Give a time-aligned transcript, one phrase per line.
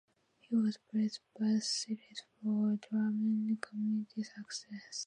[0.39, 4.99] He was praised by critics for drama and comedy success.